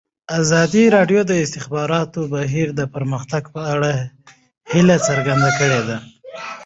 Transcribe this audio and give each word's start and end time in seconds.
ازادي 0.39 0.83
راډیو 0.95 1.21
د 1.25 1.27
د 1.29 1.31
انتخاباتو 1.43 2.21
بهیر 2.33 2.67
د 2.79 2.81
پرمختګ 2.93 3.43
په 3.55 3.61
اړه 3.73 3.91
هیله 4.71 4.95
څرګنده 5.07 5.49
کړې. 5.57 5.79